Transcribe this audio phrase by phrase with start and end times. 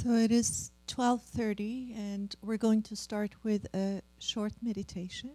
[0.00, 5.32] So it is 12:30 and we're going to start with a short meditation.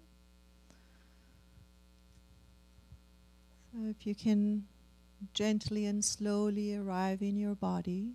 [3.69, 4.63] So if you can
[5.33, 8.13] gently and slowly arrive in your body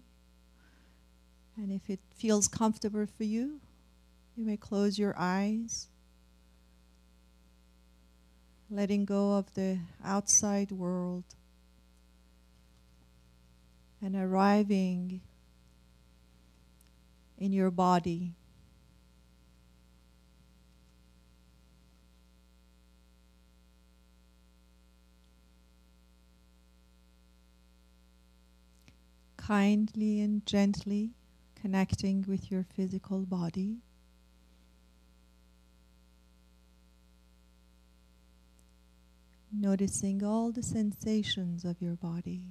[1.55, 3.61] and if it feels comfortable for you,
[4.35, 5.89] you may close your eyes.
[8.71, 11.25] Letting go of the outside world
[14.01, 15.21] and arriving
[17.39, 18.35] in your body.
[29.37, 31.13] Kindly and gently
[31.55, 33.79] connecting with your physical body.
[39.51, 42.49] Noticing all the sensations of your body.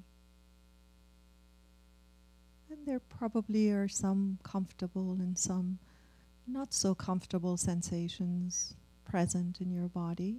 [2.87, 5.79] There probably are some comfortable and some
[6.47, 10.37] not so comfortable sensations present in your body.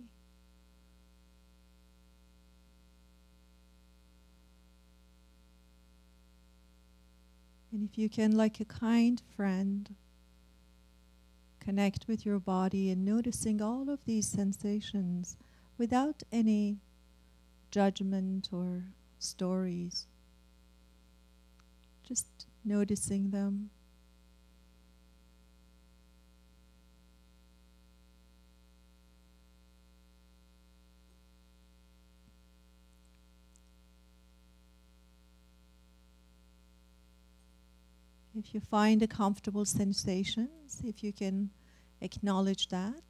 [7.70, 9.94] And if you can, like a kind friend,
[11.60, 15.36] connect with your body and noticing all of these sensations
[15.76, 16.78] without any
[17.70, 18.84] judgment or
[19.18, 20.06] stories.
[22.08, 23.68] Just noticing them.
[38.34, 40.48] If you find a comfortable sensation,
[40.82, 41.50] if you can
[42.00, 43.02] acknowledge that.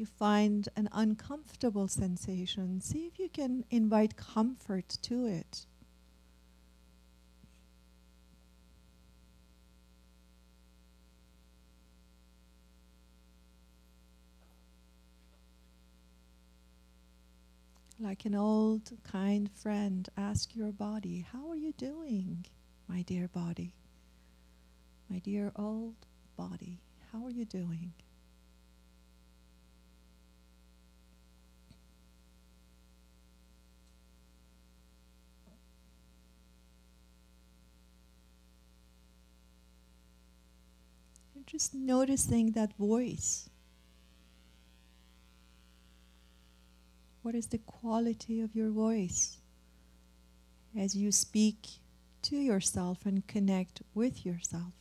[0.00, 5.66] You find an uncomfortable sensation, see if you can invite comfort to it.
[18.02, 22.46] Like an old, kind friend, ask your body, How are you doing,
[22.88, 23.74] my dear body?
[25.10, 26.06] My dear old
[26.38, 26.80] body,
[27.12, 27.92] how are you doing?
[41.50, 43.50] Just noticing that voice.
[47.22, 49.38] What is the quality of your voice
[50.78, 51.66] as you speak
[52.22, 54.79] to yourself and connect with yourself?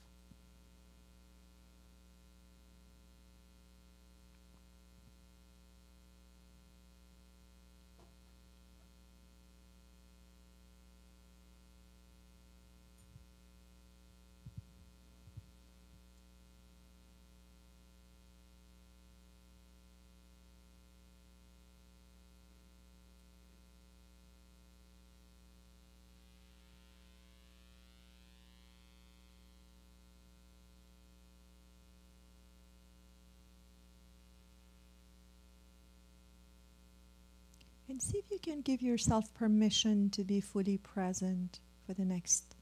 [37.99, 42.55] And see if you can give yourself permission to be fully present for the next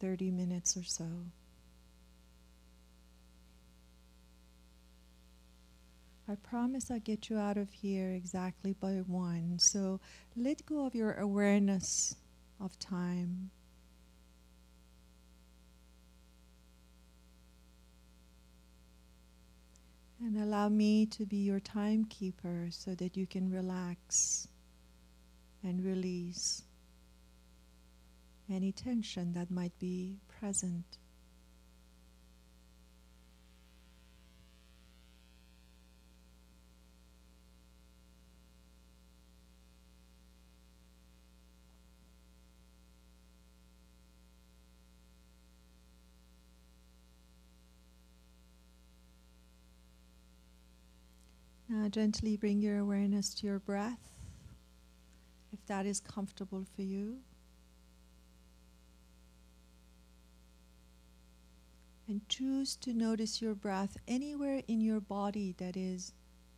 [0.00, 1.04] 30 minutes or so.
[6.26, 9.58] I promise I'll get you out of here exactly by one.
[9.58, 10.00] So
[10.34, 12.14] let go of your awareness
[12.58, 13.50] of time.
[20.22, 24.48] And allow me to be your timekeeper so that you can relax
[25.64, 26.62] and release
[28.50, 30.98] any tension that might be present.
[51.66, 54.13] Now, gently bring your awareness to your breath,
[55.66, 57.18] that is comfortable for you.
[62.06, 66.12] And choose to notice your breath anywhere in your body that is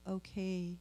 [0.09, 0.79] okay.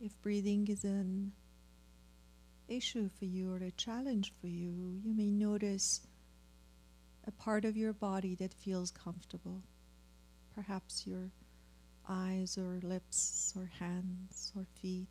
[0.00, 1.32] If breathing is an
[2.68, 6.00] issue for you or a challenge for you, you may notice
[7.26, 9.62] a part of your body that feels comfortable.
[10.54, 11.30] Perhaps your
[12.08, 15.08] eyes or lips or hands or feet.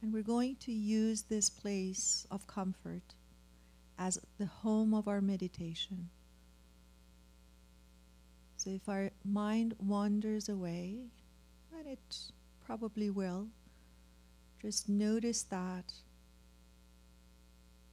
[0.00, 3.14] And we're going to use this place of comfort
[3.98, 6.08] as the home of our meditation.
[8.56, 10.98] So if our mind wanders away,
[11.72, 12.32] let it
[12.68, 13.48] probably will,
[14.60, 15.90] just notice that.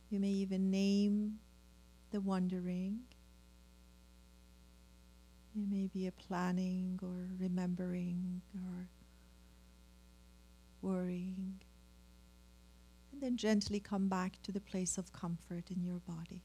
[0.09, 1.39] You may even name
[2.11, 2.99] the wandering.
[5.55, 8.89] It may be a planning or remembering or
[10.81, 11.61] worrying
[13.15, 16.43] and then gently come back to the place of comfort in your body.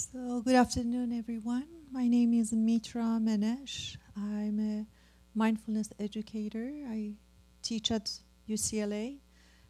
[0.00, 1.66] So, good afternoon, everyone.
[1.92, 3.98] My name is Mitra Manesh.
[4.16, 4.86] I'm a
[5.38, 6.72] mindfulness educator.
[6.88, 7.12] I
[7.60, 8.10] teach at
[8.48, 9.18] UCLA,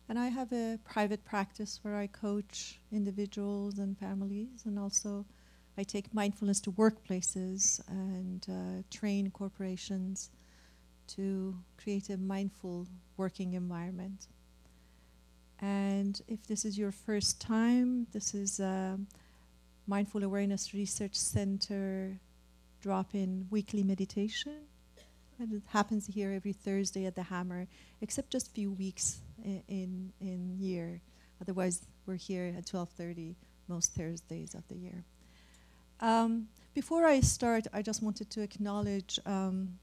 [0.08, 5.26] and I have a private practice where I coach individuals and families, and also
[5.76, 10.30] I take mindfulness to workplaces and uh, train corporations
[11.08, 14.28] to create a mindful working environment.
[15.58, 18.60] And if this is your first time, this is.
[18.60, 18.98] Uh,
[19.90, 22.20] Mindful Awareness Research Center
[22.80, 24.54] drop in weekly meditation.
[25.40, 27.66] And it happens here every Thursday at the Hammer,
[28.00, 31.00] except just a few weeks in, in, in year.
[31.42, 33.34] Otherwise, we're here at 12:30
[33.66, 35.04] most Thursdays of the year.
[35.98, 39.76] Um, before I start, I just wanted to acknowledge um,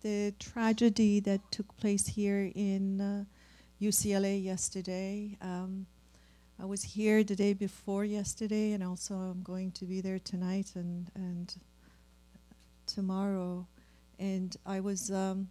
[0.00, 3.24] the tragedy that took place here in uh,
[3.78, 5.36] UCLA yesterday.
[5.42, 5.86] Um,
[6.60, 10.72] I was here the day before yesterday, and also I'm going to be there tonight
[10.74, 11.54] and and
[12.86, 13.66] tomorrow.
[14.18, 15.48] And I was um,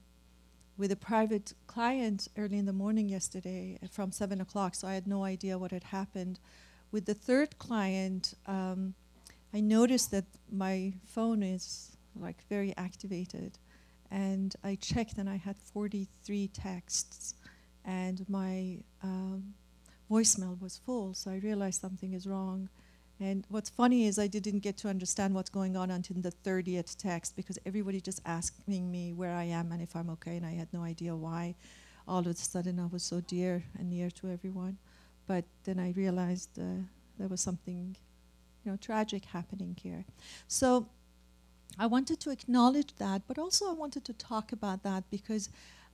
[0.77, 5.07] with a private client early in the morning yesterday from seven o'clock, so I had
[5.07, 6.39] no idea what had happened.
[6.91, 8.93] With the third client, um,
[9.51, 13.57] I noticed that my phone is like very activated,
[14.11, 17.33] and I checked, and I had 43 texts,
[17.83, 19.55] and my um,
[20.09, 22.69] voicemail was full, so I realized something is wrong.
[23.19, 26.95] And what's funny is I didn't get to understand what's going on until the 30th
[26.97, 30.51] text because everybody just asking me where I am and if I'm okay, and I
[30.51, 31.55] had no idea why.
[32.07, 34.77] All of a sudden, I was so dear and near to everyone.
[35.27, 36.81] But then I realized uh,
[37.19, 37.95] there was something,
[38.63, 40.05] you know, tragic happening here.
[40.47, 40.87] So
[41.77, 45.49] I wanted to acknowledge that, but also I wanted to talk about that because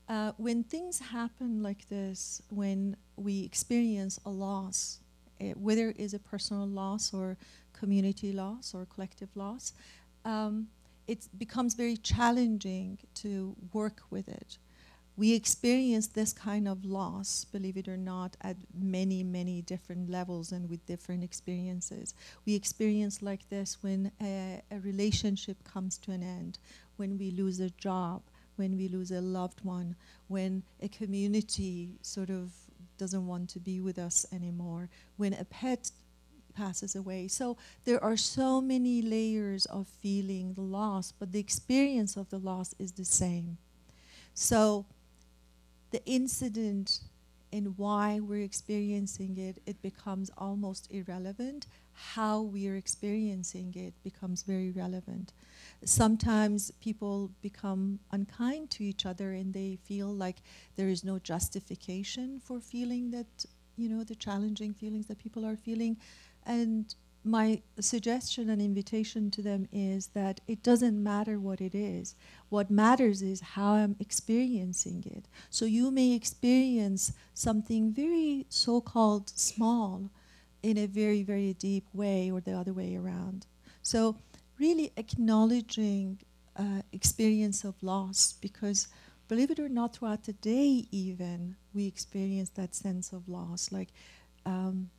[0.07, 4.99] uh, when things happen like this, when we experience a loss,
[5.41, 7.37] uh, whether it is a personal loss or
[7.73, 9.73] community loss or collective loss,
[10.23, 10.67] um,
[11.07, 14.57] it becomes very challenging to work with it.
[15.17, 20.51] We experience this kind of loss, believe it or not, at many, many different levels
[20.51, 22.13] and with different experiences.
[22.45, 26.59] We experience like this when a, a relationship comes to an end,
[26.97, 28.23] when we lose a job,
[28.55, 29.95] when we lose a loved one,
[30.27, 32.51] when a community sort of
[32.97, 35.91] doesn't want to be with us anymore, when a pet
[36.55, 37.27] passes away.
[37.27, 42.39] So there are so many layers of feeling the loss, but the experience of the
[42.39, 43.57] loss is the same.
[44.33, 44.85] So
[45.91, 46.99] the incident
[47.53, 51.67] and why we're experiencing it, it becomes almost irrelevant.
[51.95, 55.33] How we are experiencing it becomes very relevant.
[55.83, 60.37] Sometimes people become unkind to each other and they feel like
[60.75, 63.45] there is no justification for feeling that,
[63.77, 65.97] you know, the challenging feelings that people are feeling.
[66.45, 72.15] And my suggestion and invitation to them is that it doesn't matter what it is.
[72.49, 75.27] What matters is how I'm experiencing it.
[75.49, 80.11] So you may experience something very so called small
[80.69, 83.45] in a very, very deep way or the other way around.
[83.81, 84.17] So
[84.59, 86.19] really acknowledging
[86.55, 88.87] uh, experience of loss because
[89.27, 93.89] believe it or not throughout the day even we experience that sense of loss like
[94.45, 94.89] um,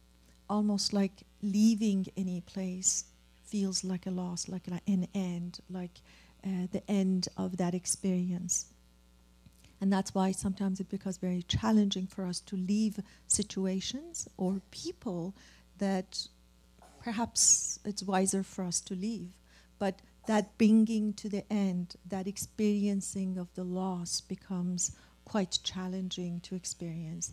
[0.51, 3.05] almost like leaving any place
[3.45, 6.01] feels like a loss, like an end, like
[6.45, 8.67] uh, the end of that experience.
[9.81, 15.35] And that's why sometimes it becomes very challenging for us to leave situations or people
[15.79, 16.27] that
[17.03, 19.31] perhaps it's wiser for us to leave.
[19.79, 26.55] But that bringing to the end, that experiencing of the loss becomes quite challenging to
[26.55, 27.33] experience.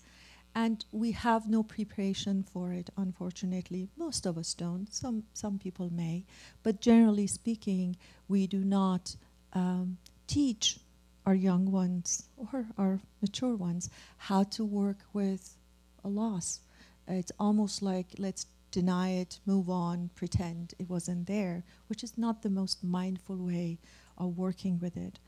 [0.55, 3.89] And we have no preparation for it, unfortunately.
[3.97, 4.93] Most of us don't.
[4.93, 6.25] Some, some people may.
[6.61, 7.97] But generally speaking,
[8.27, 9.15] we do not
[9.53, 9.97] um,
[10.27, 10.79] teach
[11.25, 15.55] our young ones or our mature ones how to work with
[16.03, 16.59] a loss.
[17.07, 22.41] It's almost like let's deny it, move on, pretend it wasn't there, which is not
[22.41, 23.77] the most mindful way
[24.17, 25.19] of working with it.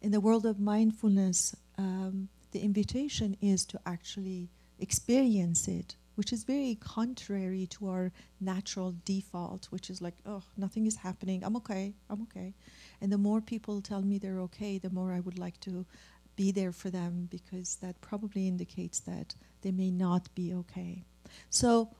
[0.00, 4.48] In the world of mindfulness, um, the invitation is to actually
[4.80, 10.86] experience it, which is very contrary to our natural default, which is like, oh, nothing
[10.86, 11.44] is happening.
[11.44, 11.94] I'm okay.
[12.10, 12.54] I'm okay.
[13.00, 15.86] And the more people tell me they're okay, the more I would like to
[16.34, 21.04] be there for them because that probably indicates that they may not be okay.
[21.50, 21.90] So,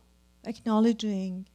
[0.44, 1.46] acknowledging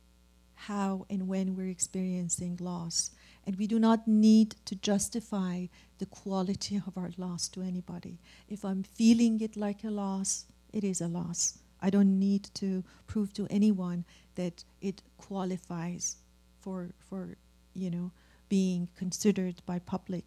[0.55, 3.11] how and when we're experiencing loss.
[3.45, 5.65] And we do not need to justify
[5.97, 8.19] the quality of our loss to anybody.
[8.47, 11.59] If I'm feeling it like a loss, it is a loss.
[11.81, 16.15] I don't need to prove to anyone that it qualifies
[16.61, 17.35] for, for
[17.73, 18.11] you know,
[18.47, 20.23] being considered by public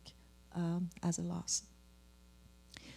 [0.55, 1.63] um, as a loss.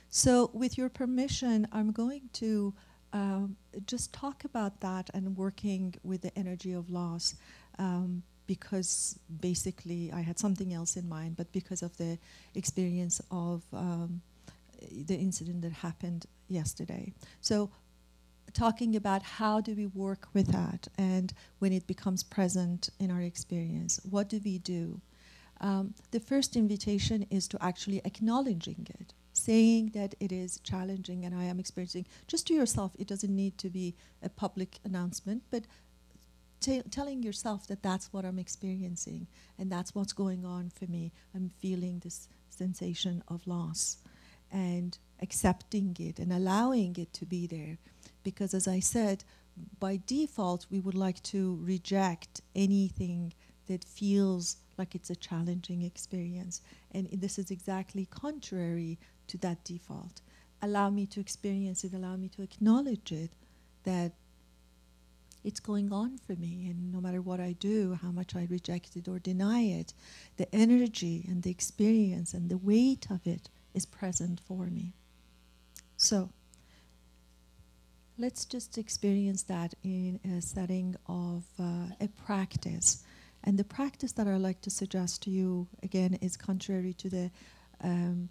[0.09, 2.73] So, with your permission, I'm going to
[3.13, 7.35] um, just talk about that and working with the energy of loss.
[7.77, 12.17] Um, because basically I had something else in mind, but because of the
[12.55, 14.21] experience of um,
[15.05, 17.13] the incident that happened yesterday.
[17.41, 17.69] So
[18.53, 23.21] talking about how do we work with that and when it becomes present in our
[23.21, 24.99] experience, what do we do?
[25.61, 29.13] Um, the first invitation is to actually acknowledging it,
[29.49, 33.57] saying that it is challenging and I am experiencing, just to yourself, it doesn't need
[33.57, 35.63] to be a public announcement, but
[36.59, 39.25] t- telling yourself that that's what I'm experiencing
[39.57, 41.11] and that's what's going on for me.
[41.33, 43.97] I'm feeling this sensation of loss
[44.51, 47.79] and accepting it and allowing it to be there.
[48.21, 49.23] Because, as I said,
[49.79, 53.33] by default, we would like to reject anything
[53.65, 56.61] that feels like it's a challenging experience.
[56.91, 58.99] And this is exactly contrary
[59.29, 60.21] to that default.
[60.61, 63.31] Allow me to experience it, allow me to acknowledge it,
[63.83, 64.13] that
[65.43, 66.67] it's going on for me.
[66.69, 69.93] And no matter what I do, how much I reject it or deny it,
[70.37, 74.93] the energy and the experience and the weight of it is present for me.
[75.95, 76.29] So,
[78.17, 83.03] let's just experience that in a setting of uh, a practice.
[83.43, 87.31] And the practice that I like to suggest to you, again, is contrary to the
[87.81, 88.29] um,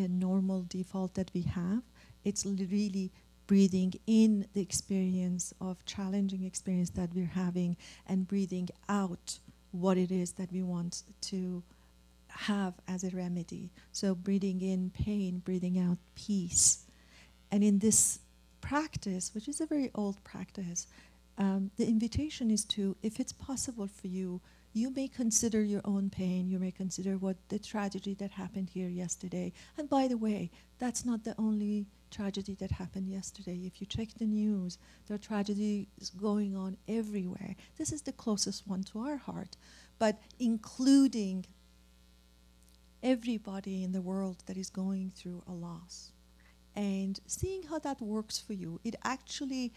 [0.00, 1.82] normal default that we have.
[2.24, 3.12] It's really
[3.46, 9.38] breathing in the experience of challenging experience that we're having and breathing out
[9.72, 11.62] what it is that we want to
[12.28, 13.70] have as a remedy.
[13.90, 16.86] So breathing in pain, breathing out peace.
[17.50, 18.20] And in this
[18.60, 20.86] practice, which is a very old practice,
[21.38, 24.40] um, the invitation is to, if it's possible for you,
[24.72, 26.48] you may consider your own pain.
[26.48, 29.52] You may consider what the tragedy that happened here yesterday.
[29.76, 33.60] And by the way, that's not the only tragedy that happened yesterday.
[33.64, 35.86] If you check the news, there are tragedies
[36.20, 37.54] going on everywhere.
[37.76, 39.56] This is the closest one to our heart.
[39.98, 41.46] But including
[43.02, 46.12] everybody in the world that is going through a loss
[46.74, 49.72] and seeing how that works for you, it actually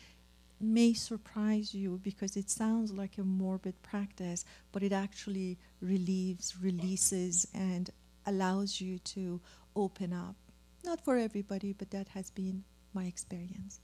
[0.65, 7.47] may surprise you because it sounds like a morbid practice, but it actually relieves, releases,
[7.53, 7.89] and
[8.25, 9.41] allows you to
[9.75, 10.35] open up.
[10.83, 13.79] Not for everybody, but that has been my experience.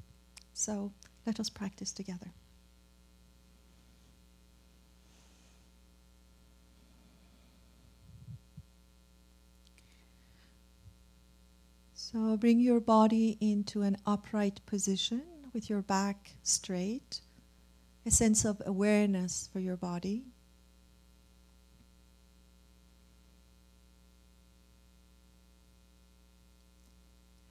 [0.54, 0.94] So
[1.26, 2.34] let us practice together.
[11.94, 17.22] So bring your body into an upright position with your back straight,
[18.06, 20.24] a sense of awareness for your body.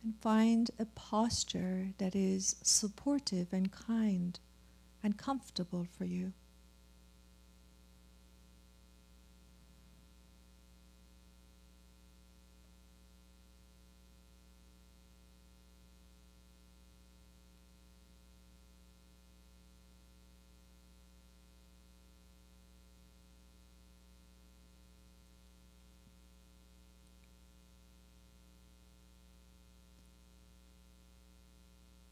[0.03, 4.41] And find a posture that is supportive and kind
[5.03, 6.33] and comfortable for you.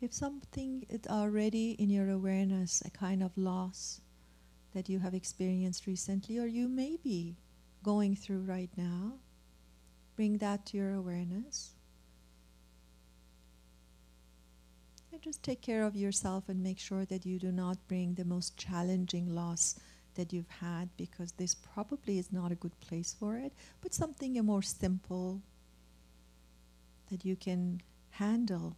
[0.01, 4.01] If something is already in your awareness, a kind of loss
[4.73, 7.37] that you have experienced recently, or you may be
[7.83, 9.15] going through right now,
[10.15, 11.75] bring that to your awareness.
[15.13, 18.25] And just take care of yourself and make sure that you do not bring the
[18.25, 19.75] most challenging loss
[20.15, 24.35] that you've had because this probably is not a good place for it, but something
[24.45, 25.43] more simple
[27.11, 27.81] that you can
[28.11, 28.77] handle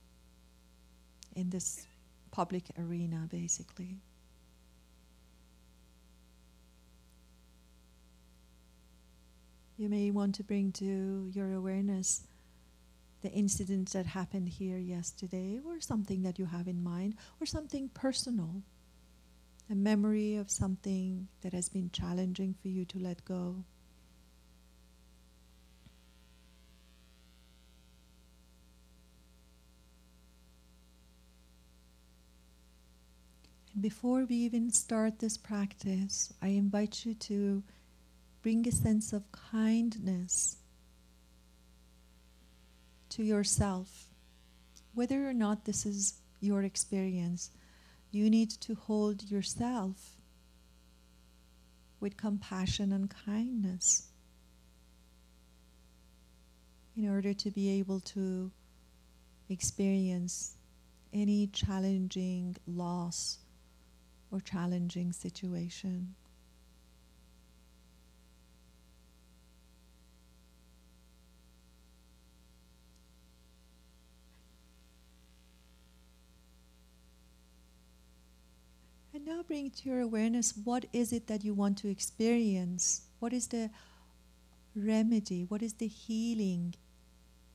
[1.35, 1.87] in this
[2.31, 3.99] public arena, basically.
[9.77, 12.27] You may want to bring to your awareness
[13.23, 17.89] the incident that happened here yesterday, or something that you have in mind, or something
[17.91, 18.63] personal,
[19.71, 23.65] a memory of something that has been challenging for you to let go.
[33.81, 37.63] Before we even start this practice, I invite you to
[38.43, 40.57] bring a sense of kindness
[43.11, 44.07] to yourself.
[44.95, 47.51] Whether or not this is your experience,
[48.11, 50.17] you need to hold yourself
[52.01, 54.09] with compassion and kindness
[56.97, 58.51] in order to be able to
[59.49, 60.57] experience
[61.13, 63.39] any challenging loss
[64.31, 66.15] or challenging situation.
[79.13, 83.03] And now bring to your awareness what is it that you want to experience?
[83.19, 83.71] What is the
[84.75, 85.45] remedy?
[85.45, 86.75] What is the healing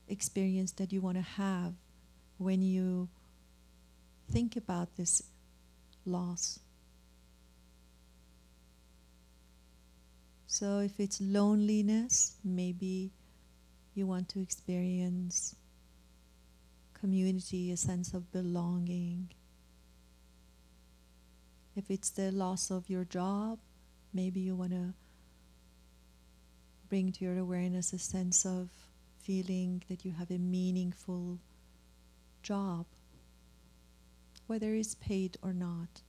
[0.06, 1.74] experience that you want to have
[2.38, 3.08] when you
[4.30, 5.22] think about this
[6.04, 6.60] loss?
[10.46, 13.10] So, if it's loneliness, maybe
[13.94, 15.56] you want to experience
[16.94, 19.30] community, a sense of belonging.
[21.74, 23.58] If it's the loss of your job,
[24.14, 24.94] maybe you want to
[26.88, 28.70] bring to your awareness a sense of
[29.18, 31.38] feeling that you have a meaningful
[32.42, 32.86] job,
[34.46, 36.02] whether it's paid or not.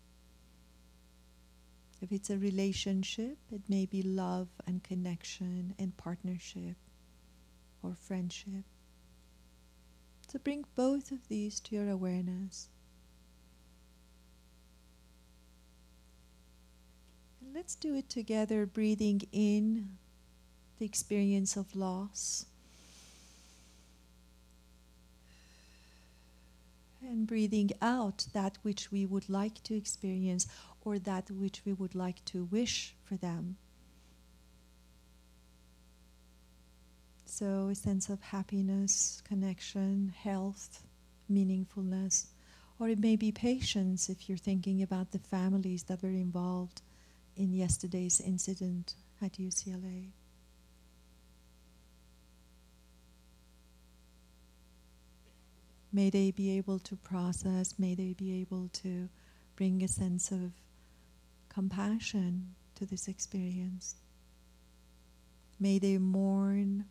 [2.01, 6.75] If it's a relationship, it may be love and connection and partnership
[7.81, 8.65] or friendship.
[10.27, 12.69] So bring both of these to your awareness.
[17.41, 19.97] And let's do it together, breathing in
[20.77, 22.45] the experience of loss
[27.01, 30.47] And breathing out that which we would like to experience
[30.81, 33.57] or that which we would like to wish for them.
[37.25, 40.83] So, a sense of happiness, connection, health,
[41.31, 42.27] meaningfulness.
[42.79, 46.81] Or it may be patience if you're thinking about the families that were involved
[47.35, 50.11] in yesterday's incident at UCLA.
[55.91, 59.09] May they be able to process, may they be able to
[59.55, 60.51] bring a sense of
[61.49, 63.95] compassion to this experience.
[65.59, 66.85] May they mourn.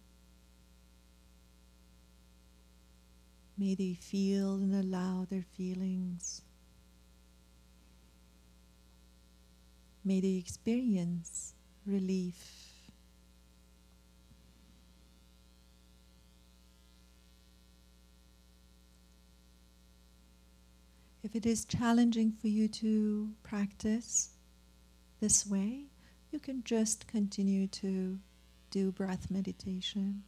[3.59, 6.43] May they feel and allow their feelings.
[10.05, 11.55] May they experience
[11.87, 12.66] relief.
[21.27, 24.31] If it is challenging for you to practice
[25.19, 25.87] this way,
[26.31, 28.21] you can just continue to
[28.71, 30.23] do breath meditation.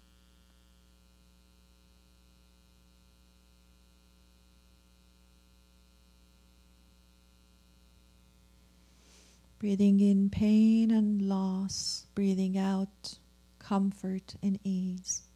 [9.61, 13.21] Breathing in pain and loss, breathing out
[13.61, 15.28] comfort and ease.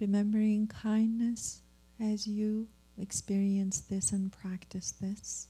[0.00, 1.62] Remembering kindness
[2.00, 5.48] as you experience this and practice this.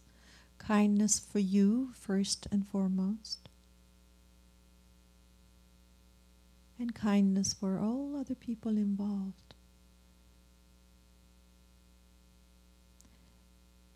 [0.59, 3.49] Kindness for you, first and foremost.
[6.79, 9.55] And kindness for all other people involved.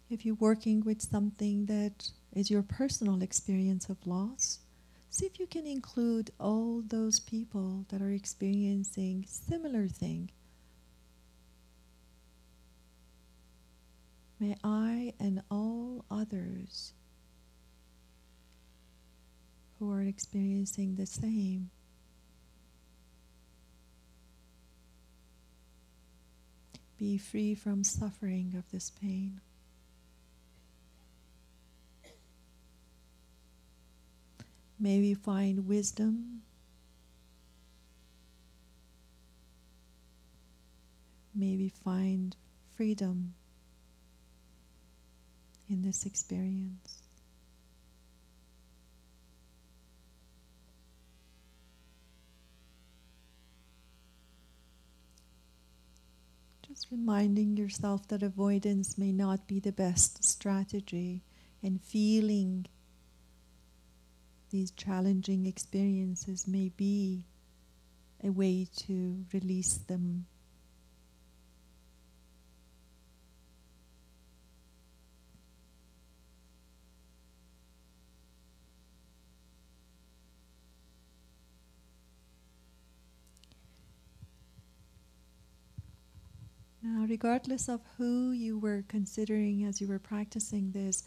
[0.08, 4.58] If you're working with something that is your personal experience of loss,
[5.08, 10.30] see if you can include all those people that are experiencing similar thing
[14.40, 16.94] May I and all others
[19.78, 21.68] who are experiencing the same
[26.96, 29.42] be free from suffering of this pain.
[34.78, 36.40] May we find wisdom.
[41.34, 42.36] May we find
[42.74, 43.34] freedom
[45.70, 47.02] in this experience.
[56.66, 61.22] Just reminding yourself that avoidance may not be the best strategy
[61.62, 62.66] and feeling
[64.50, 67.26] these challenging experiences may be
[68.22, 70.26] a way to release them
[86.92, 91.04] Now, regardless of who you were considering as you were practicing this,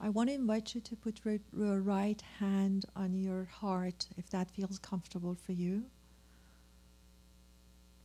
[0.00, 1.20] I want to invite you to put
[1.52, 5.84] your right hand on your heart if that feels comfortable for you.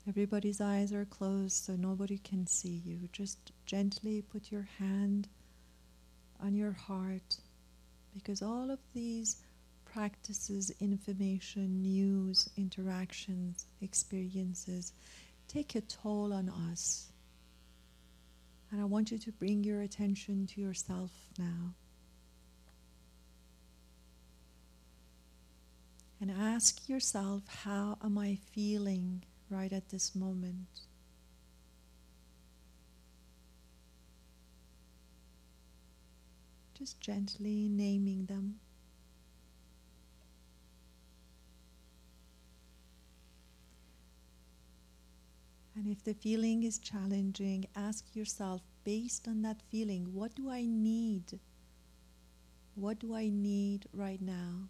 [0.10, 3.08] Everybody's eyes are closed so nobody can see you.
[3.14, 5.30] Just gently put your hand
[6.42, 7.38] on your heart
[8.14, 9.38] because all of these
[9.86, 14.92] practices, information, news, interactions, experiences,
[15.48, 17.12] take a toll on us.
[18.72, 21.74] And I want you to bring your attention to yourself now.
[26.20, 30.68] And ask yourself, how am I feeling right at this moment?
[36.74, 38.56] Just gently naming them.
[45.76, 50.66] And if the feeling is challenging, ask yourself based on that feeling, what do I
[50.66, 51.40] need?
[52.76, 54.70] What do I need right now?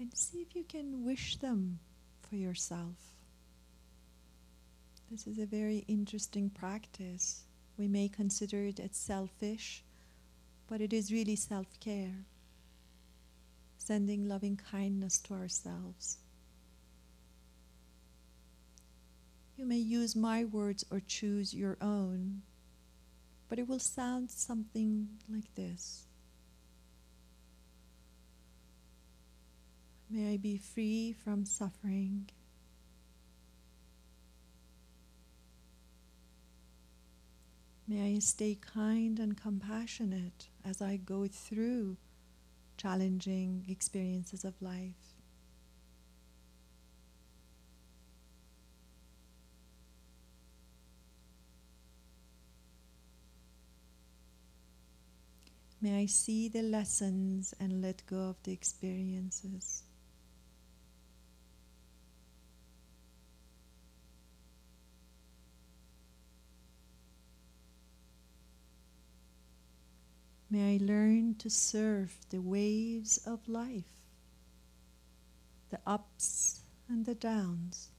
[0.00, 1.80] And see if you can wish them
[2.22, 2.96] for yourself.
[5.10, 7.47] This is a very interesting practice.
[7.78, 9.84] We may consider it as selfish,
[10.66, 12.26] but it is really self care,
[13.78, 16.18] sending loving kindness to ourselves.
[19.56, 22.42] You may use my words or choose your own,
[23.48, 26.08] but it will sound something like this
[30.10, 32.30] May I be free from suffering.
[37.90, 41.96] May I stay kind and compassionate as I go through
[42.76, 45.16] challenging experiences of life.
[55.80, 59.87] May I see the lessons and let go of the experiences.
[70.50, 74.00] May I learn to surf the waves of life,
[75.68, 77.90] the ups and the downs.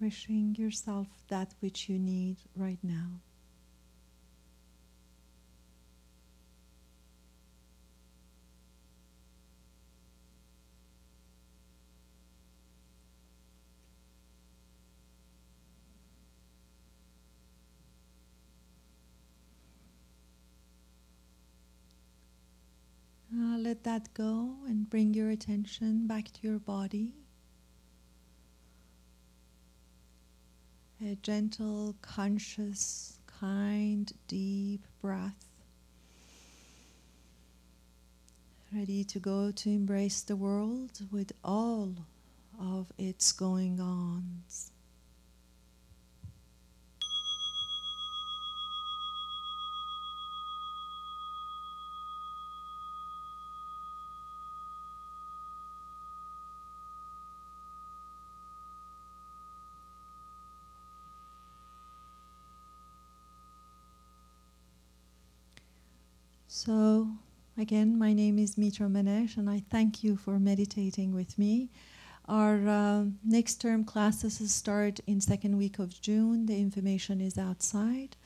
[0.00, 3.20] Wishing yourself that which you need right now.
[23.30, 27.14] Uh, let that go and bring your attention back to your body.
[31.00, 35.46] A gentle, conscious, kind, deep breath.
[38.74, 41.94] Ready to go to embrace the world with all
[42.60, 44.72] of its going ons.
[66.68, 67.08] So,
[67.56, 71.70] again, my name is Mitra Manesh, and I thank you for meditating with me.
[72.28, 76.44] Our uh, next term classes start in second week of June.
[76.44, 78.18] The information is outside,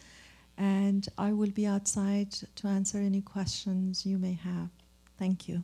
[0.58, 4.70] and I will be outside to answer any questions you may have.
[5.16, 5.62] Thank you.